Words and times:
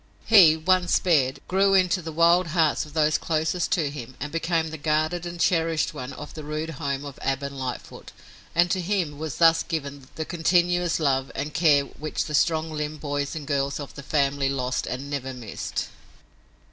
He, 0.25 0.57
once 0.57 0.95
spared, 0.95 1.41
grew 1.47 1.75
into 1.75 2.01
the 2.01 2.11
wild 2.11 2.47
hearts 2.47 2.87
of 2.87 2.93
those 2.93 3.19
closest 3.19 3.69
to 3.73 3.91
him 3.91 4.15
and 4.19 4.31
became 4.31 4.71
the 4.71 4.79
guarded 4.79 5.27
and 5.27 5.39
cherished 5.39 5.93
one 5.93 6.11
of 6.13 6.33
the 6.33 6.43
rude 6.43 6.71
home 6.81 7.05
of 7.05 7.19
Ab 7.21 7.43
and 7.43 7.55
Lightfoot, 7.59 8.11
and 8.55 8.71
to 8.71 8.81
him 8.81 9.19
was 9.19 9.37
thus 9.37 9.61
given 9.61 10.07
the 10.15 10.25
continuous 10.25 10.99
love 10.99 11.31
and 11.35 11.53
care 11.53 11.83
which 11.83 12.25
the 12.25 12.33
strong 12.33 12.71
limbed 12.71 12.99
boys 12.99 13.35
and 13.35 13.45
girls 13.45 13.79
of 13.79 13.93
the 13.93 14.01
family 14.01 14.49
lost 14.49 14.87
and 14.87 15.07
never 15.07 15.35
missed. 15.35 15.89